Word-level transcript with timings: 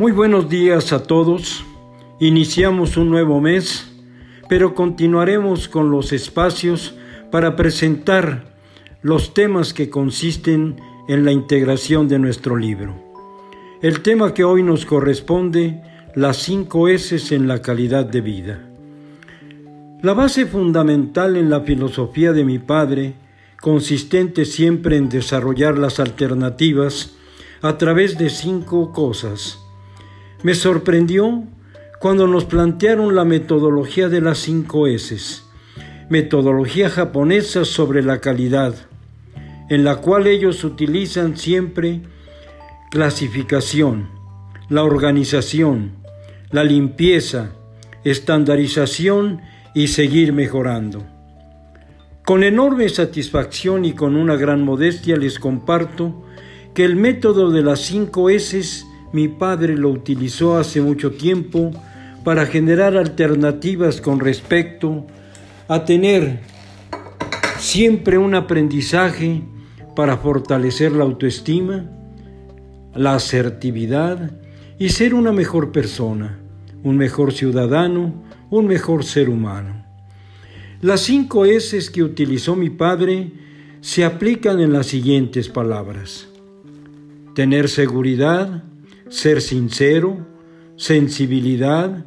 Muy 0.00 0.12
buenos 0.12 0.48
días 0.48 0.94
a 0.94 1.02
todos. 1.02 1.62
Iniciamos 2.20 2.96
un 2.96 3.10
nuevo 3.10 3.38
mes, 3.38 3.86
pero 4.48 4.74
continuaremos 4.74 5.68
con 5.68 5.90
los 5.90 6.14
espacios 6.14 6.94
para 7.30 7.54
presentar 7.54 8.54
los 9.02 9.34
temas 9.34 9.74
que 9.74 9.90
consisten 9.90 10.80
en 11.06 11.26
la 11.26 11.32
integración 11.32 12.08
de 12.08 12.18
nuestro 12.18 12.56
libro. 12.56 12.94
El 13.82 14.00
tema 14.00 14.32
que 14.32 14.42
hoy 14.42 14.62
nos 14.62 14.86
corresponde, 14.86 15.82
las 16.14 16.38
cinco 16.38 16.88
S 16.88 17.34
en 17.34 17.46
la 17.46 17.60
calidad 17.60 18.06
de 18.06 18.22
vida. 18.22 18.70
La 20.00 20.14
base 20.14 20.46
fundamental 20.46 21.36
en 21.36 21.50
la 21.50 21.60
filosofía 21.60 22.32
de 22.32 22.46
mi 22.46 22.58
padre, 22.58 23.16
consistente 23.60 24.46
siempre 24.46 24.96
en 24.96 25.10
desarrollar 25.10 25.76
las 25.76 26.00
alternativas 26.00 27.16
a 27.60 27.76
través 27.76 28.16
de 28.16 28.30
cinco 28.30 28.92
cosas. 28.92 29.58
Me 30.42 30.54
sorprendió 30.54 31.44
cuando 32.00 32.26
nos 32.26 32.46
plantearon 32.46 33.14
la 33.14 33.26
metodología 33.26 34.08
de 34.08 34.22
las 34.22 34.38
cinco 34.38 34.86
S, 34.86 35.42
metodología 36.08 36.88
japonesa 36.88 37.66
sobre 37.66 38.02
la 38.02 38.22
calidad, 38.22 38.74
en 39.68 39.84
la 39.84 39.96
cual 39.96 40.26
ellos 40.26 40.64
utilizan 40.64 41.36
siempre 41.36 42.00
clasificación, 42.90 44.08
la 44.70 44.82
organización, 44.82 45.92
la 46.50 46.64
limpieza, 46.64 47.52
estandarización 48.04 49.42
y 49.74 49.88
seguir 49.88 50.32
mejorando. 50.32 51.04
Con 52.24 52.44
enorme 52.44 52.88
satisfacción 52.88 53.84
y 53.84 53.92
con 53.92 54.16
una 54.16 54.36
gran 54.36 54.62
modestia 54.62 55.16
les 55.16 55.38
comparto 55.38 56.24
que 56.72 56.84
el 56.84 56.96
método 56.96 57.50
de 57.50 57.60
las 57.60 57.80
cinco 57.80 58.30
S 58.30 58.86
mi 59.12 59.28
padre 59.28 59.76
lo 59.76 59.90
utilizó 59.90 60.58
hace 60.58 60.80
mucho 60.80 61.12
tiempo 61.12 61.70
para 62.24 62.46
generar 62.46 62.96
alternativas 62.96 64.00
con 64.00 64.20
respecto 64.20 65.06
a 65.68 65.84
tener 65.84 66.40
siempre 67.58 68.18
un 68.18 68.34
aprendizaje 68.34 69.42
para 69.96 70.16
fortalecer 70.16 70.92
la 70.92 71.04
autoestima, 71.04 71.90
la 72.94 73.14
asertividad 73.14 74.32
y 74.78 74.90
ser 74.90 75.14
una 75.14 75.32
mejor 75.32 75.72
persona, 75.72 76.38
un 76.82 76.96
mejor 76.96 77.32
ciudadano, 77.32 78.24
un 78.50 78.66
mejor 78.66 79.04
ser 79.04 79.28
humano. 79.28 79.84
Las 80.80 81.00
cinco 81.02 81.44
S 81.44 81.78
que 81.92 82.02
utilizó 82.02 82.56
mi 82.56 82.70
padre 82.70 83.32
se 83.80 84.04
aplican 84.04 84.60
en 84.60 84.72
las 84.72 84.86
siguientes 84.86 85.48
palabras. 85.48 86.28
Tener 87.34 87.68
seguridad, 87.68 88.64
ser 89.10 89.42
sincero, 89.42 90.26
sensibilidad, 90.76 92.06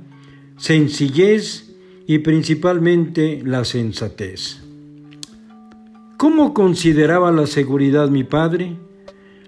sencillez 0.57 1.75
y 2.07 2.19
principalmente 2.19 3.41
la 3.45 3.65
sensatez. 3.65 4.61
¿Cómo 6.17 6.53
consideraba 6.53 7.31
la 7.31 7.45
seguridad 7.45 8.09
mi 8.09 8.23
padre? 8.23 8.77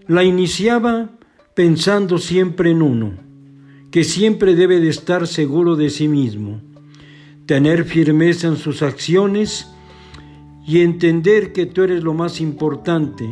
La 0.08 0.24
iniciaba 0.24 1.10
pensando 1.56 2.18
siempre 2.18 2.72
en 2.72 2.82
uno, 2.82 3.14
que 3.90 4.04
siempre 4.04 4.56
debe 4.56 4.82
de 4.82 4.90
estar 4.90 5.26
seguro 5.26 5.78
de 5.78 5.90
sí 5.90 6.10
mismo, 6.10 6.62
tener 7.46 7.86
firmeza 7.86 8.48
en 8.48 8.58
sus 8.58 8.82
acciones 8.82 9.70
y 10.68 10.82
entender 10.82 11.54
que 11.54 11.66
tú 11.66 11.84
eres 11.84 12.04
lo 12.04 12.14
más 12.14 12.42
importante 12.42 13.26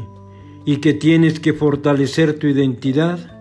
y 0.65 0.77
que 0.77 0.93
tienes 0.93 1.41
que 1.41 1.51
fortalecer 1.51 2.39
tu 2.39 2.47
identidad 2.47 3.32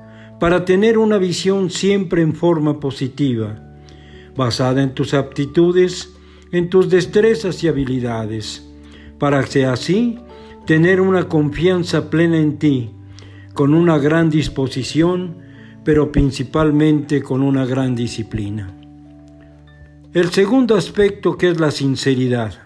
para 0.43 0.65
tener 0.65 0.99
una 0.99 1.19
visión 1.19 1.71
siempre 1.71 2.21
en 2.21 2.35
forma 2.35 2.81
positiva, 2.81 3.63
basada 4.35 4.83
en 4.83 4.93
tus 4.93 5.15
aptitudes, 5.15 6.17
en 6.51 6.69
tus 6.69 6.91
destrezas 6.91 7.63
y 7.63 7.69
habilidades, 7.69 8.69
para 9.21 9.45
que 9.45 9.67
así 9.67 10.19
tener 10.67 11.01
una 11.01 11.29
confianza 11.29 12.11
plena 12.11 12.39
en 12.39 12.59
ti, 12.59 12.91
con 13.55 13.73
una 13.73 13.99
gran 13.99 14.31
disposición, 14.31 15.37
pero 15.85 16.11
principalmente 16.11 17.23
con 17.23 17.41
una 17.41 17.65
gran 17.65 17.95
disciplina. 17.95 18.75
El 20.13 20.31
segundo 20.31 20.75
aspecto 20.75 21.39
que 21.39 21.51
es 21.51 21.61
la 21.61 21.71
sinceridad. 21.71 22.65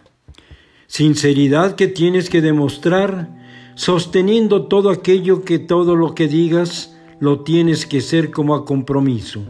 Sinceridad 0.86 1.76
que 1.76 1.88
tienes 1.88 2.30
que 2.30 2.40
demostrar 2.40 3.28
sosteniendo 3.74 4.64
todo 4.64 4.88
aquello 4.88 5.42
que 5.42 5.58
todo 5.58 5.94
lo 5.94 6.14
que 6.14 6.26
digas 6.26 6.95
lo 7.18 7.40
tienes 7.40 7.86
que 7.86 8.00
ser 8.00 8.30
como 8.30 8.54
a 8.54 8.64
compromiso. 8.64 9.42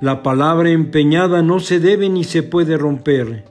La 0.00 0.22
palabra 0.22 0.70
empeñada 0.70 1.42
no 1.42 1.60
se 1.60 1.80
debe 1.80 2.08
ni 2.08 2.24
se 2.24 2.42
puede 2.42 2.76
romper. 2.76 3.44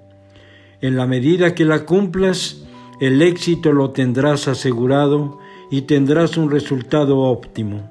En 0.82 0.96
la 0.96 1.08
medida 1.08 1.56
que 1.56 1.66
la 1.66 1.86
cumplas, 1.86 2.64
el 3.02 3.22
éxito 3.22 3.74
lo 3.74 3.92
tendrás 3.92 4.48
asegurado 4.48 5.40
y 5.70 5.82
tendrás 5.82 6.38
un 6.38 6.50
resultado 6.50 7.20
óptimo. 7.20 7.90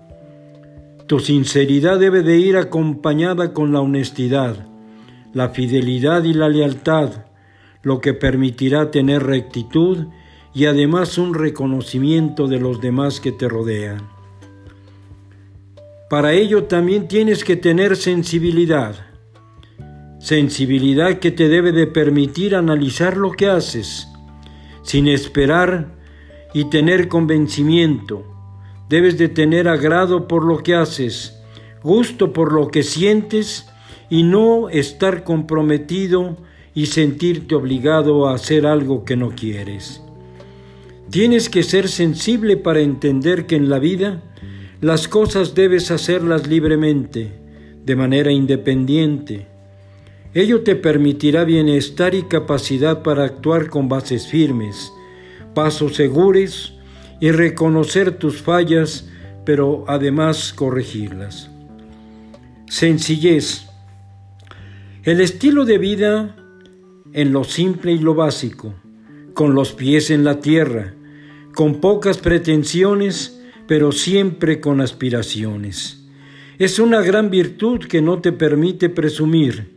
Tu 1.07 1.21
sinceridad 1.21 1.99
debe 1.99 2.23
de 2.23 2.39
ir 2.39 2.57
acompañada 2.57 3.53
con 3.53 3.73
la 3.73 3.81
honestidad, 3.81 4.67
la 5.33 5.51
fidelidad 5.51 6.25
y 6.25 6.33
la 6.33 6.49
lealtad, 6.49 7.27
lo 7.83 8.01
que 8.01 8.15
permitirá 8.15 8.91
tener 8.91 9.23
rectitud 9.23 10.07
y 10.55 10.65
además 10.65 11.19
un 11.19 11.35
reconocimiento 11.35 12.49
de 12.49 12.59
los 12.59 12.81
demás 12.81 13.21
que 13.21 13.33
te 13.33 13.49
rodean. 13.49 14.16
Para 16.09 16.34
ello 16.34 16.65
también 16.65 17.09
tienes 17.09 17.43
que 17.43 17.56
tener 17.56 17.97
sensibilidad. 17.97 18.94
Sensibilidad 20.21 21.19
que 21.19 21.33
te 21.33 21.49
debe 21.49 21.72
de 21.72 21.89
permitir 21.89 22.55
analizar 22.55 23.17
lo 23.17 23.33
que 23.33 23.49
haces, 23.49 24.06
sin 24.83 25.09
esperar 25.09 25.97
y 26.55 26.71
tener 26.71 27.09
convencimiento. 27.09 28.25
Debes 28.89 29.19
de 29.19 29.28
tener 29.28 29.66
agrado 29.66 30.28
por 30.28 30.45
lo 30.45 30.62
que 30.62 30.77
haces, 30.77 31.41
gusto 31.83 32.33
por 32.33 32.53
lo 32.53 32.69
que 32.69 32.84
sientes 32.84 33.69
y 34.09 34.22
no 34.22 34.69
estar 34.69 35.25
comprometido 35.25 36.37
y 36.72 36.87
sentirte 36.87 37.56
obligado 37.56 38.28
a 38.28 38.34
hacer 38.34 38.65
algo 38.65 39.05
que 39.05 39.16
no 39.16 39.31
quieres. 39.31 40.03
Tienes 41.11 41.49
que 41.49 41.65
ser 41.65 41.89
sensible 41.89 42.56
para 42.56 42.81
entender 42.81 43.47
que 43.47 43.56
en 43.56 43.69
la 43.69 43.81
vida 43.81 44.22
las 44.81 45.09
cosas 45.09 45.55
debes 45.55 45.91
hacerlas 45.91 46.47
libremente, 46.47 47.33
de 47.85 47.97
manera 47.97 48.31
independiente. 48.31 49.47
Ello 50.35 50.63
te 50.63 50.77
permitirá 50.77 51.45
bienestar 51.45 52.15
y 52.15 52.25
capacidad 52.25 53.03
para 53.03 53.25
actuar 53.25 53.71
con 53.71 53.89
bases 53.89 54.27
firmes, 54.27 54.93
pasos 55.55 55.97
seguros 55.97 56.75
y 57.21 57.31
reconocer 57.31 58.19
tus 58.19 58.43
fallas, 58.43 59.09
pero 59.47 59.85
además 59.89 60.53
corregirlas. 60.53 61.51
Sencillez. 62.69 63.67
El 65.05 65.21
estilo 65.21 65.65
de 65.65 65.79
vida 65.79 66.37
en 67.13 67.33
lo 67.33 67.45
simple 67.45 67.93
y 67.93 67.99
lo 67.99 68.15
básico, 68.15 68.75
con 69.33 69.55
los 69.55 69.73
pies 69.73 70.11
en 70.11 70.25
la 70.25 70.41
tierra, 70.41 70.95
con 71.55 71.81
pocas 71.81 72.19
pretensiones, 72.19 73.36
pero 73.66 73.93
siempre 73.93 74.60
con 74.60 74.81
aspiraciones. 74.81 76.03
Es 76.59 76.78
una 76.78 77.03
gran 77.03 77.31
virtud 77.31 77.81
que 77.81 78.00
no 78.00 78.21
te 78.21 78.32
permite 78.32 78.88
presumir, 78.88 79.75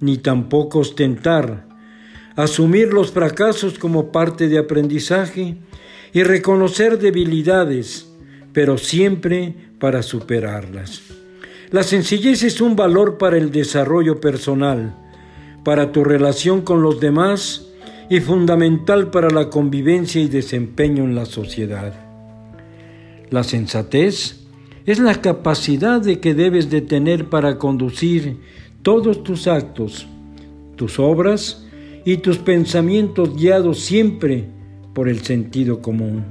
ni 0.00 0.18
tampoco 0.18 0.80
ostentar, 0.80 1.66
asumir 2.36 2.92
los 2.92 3.10
fracasos 3.10 3.78
como 3.78 4.12
parte 4.12 4.48
de 4.48 4.58
aprendizaje 4.58 5.56
y 6.12 6.22
reconocer 6.22 6.98
debilidades, 6.98 8.08
pero 8.52 8.78
siempre 8.78 9.54
para 9.78 10.02
superarlas. 10.02 11.02
La 11.70 11.82
sencillez 11.82 12.42
es 12.42 12.60
un 12.60 12.76
valor 12.76 13.16
para 13.16 13.38
el 13.38 13.50
desarrollo 13.50 14.20
personal, 14.20 14.94
para 15.64 15.90
tu 15.90 16.04
relación 16.04 16.60
con 16.60 16.82
los 16.82 17.00
demás 17.00 17.68
y 18.10 18.20
fundamental 18.20 19.10
para 19.10 19.30
la 19.30 19.48
convivencia 19.48 20.20
y 20.20 20.28
desempeño 20.28 21.04
en 21.04 21.14
la 21.14 21.24
sociedad. 21.24 22.01
La 23.32 23.42
sensatez 23.44 24.44
es 24.84 24.98
la 24.98 25.22
capacidad 25.22 26.02
de 26.02 26.20
que 26.20 26.34
debes 26.34 26.68
de 26.68 26.82
tener 26.82 27.30
para 27.30 27.56
conducir 27.56 28.36
todos 28.82 29.24
tus 29.24 29.46
actos, 29.46 30.06
tus 30.76 30.98
obras 30.98 31.66
y 32.04 32.18
tus 32.18 32.36
pensamientos 32.36 33.34
guiados 33.34 33.80
siempre 33.80 34.44
por 34.92 35.08
el 35.08 35.22
sentido 35.22 35.80
común. 35.80 36.26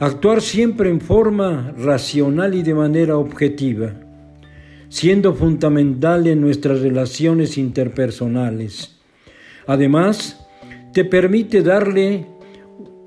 Actuar 0.00 0.42
siempre 0.42 0.90
en 0.90 1.00
forma 1.00 1.72
racional 1.78 2.54
y 2.54 2.62
de 2.62 2.74
manera 2.74 3.16
objetiva, 3.16 3.94
siendo 4.90 5.32
fundamental 5.32 6.26
en 6.26 6.42
nuestras 6.42 6.80
relaciones 6.82 7.56
interpersonales. 7.56 8.98
Además, 9.66 10.44
te 10.92 11.06
permite 11.06 11.62
darle 11.62 12.26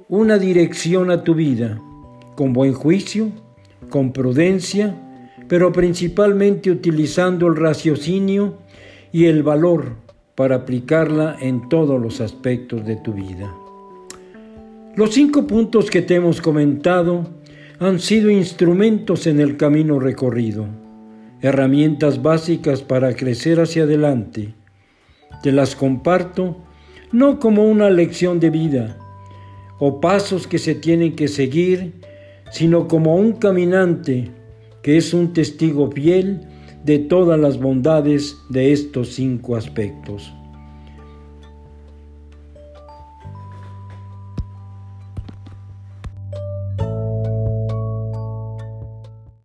una 0.09 0.39
dirección 0.39 1.11
a 1.11 1.23
tu 1.23 1.35
vida 1.35 1.79
con 2.35 2.53
buen 2.53 2.73
juicio, 2.73 3.31
con 3.89 4.11
prudencia, 4.13 4.95
pero 5.47 5.71
principalmente 5.71 6.71
utilizando 6.71 7.47
el 7.47 7.55
raciocinio 7.55 8.57
y 9.11 9.25
el 9.25 9.43
valor 9.43 9.95
para 10.35 10.55
aplicarla 10.57 11.37
en 11.39 11.69
todos 11.69 12.01
los 12.01 12.21
aspectos 12.21 12.85
de 12.85 12.97
tu 12.97 13.13
vida. 13.13 13.53
Los 14.95 15.13
cinco 15.13 15.45
puntos 15.45 15.89
que 15.89 16.01
te 16.01 16.15
hemos 16.15 16.41
comentado 16.41 17.27
han 17.79 17.99
sido 17.99 18.29
instrumentos 18.29 19.27
en 19.27 19.39
el 19.39 19.57
camino 19.57 19.99
recorrido, 19.99 20.67
herramientas 21.41 22.21
básicas 22.21 22.81
para 22.81 23.15
crecer 23.15 23.59
hacia 23.59 23.83
adelante. 23.83 24.53
Te 25.43 25.51
las 25.51 25.75
comparto 25.75 26.57
no 27.11 27.39
como 27.39 27.65
una 27.65 27.89
lección 27.89 28.39
de 28.39 28.49
vida 28.49 28.97
o 29.79 29.99
pasos 29.99 30.47
que 30.47 30.57
se 30.57 30.75
tienen 30.75 31.15
que 31.15 31.27
seguir, 31.27 31.93
sino 32.55 32.87
como 32.87 33.17
un 33.17 33.33
caminante 33.33 34.31
que 34.81 34.95
es 34.95 35.13
un 35.13 35.33
testigo 35.33 35.91
fiel 35.91 36.47
de 36.85 36.99
todas 36.99 37.37
las 37.37 37.59
bondades 37.59 38.37
de 38.49 38.71
estos 38.71 39.09
cinco 39.09 39.57
aspectos. 39.57 40.33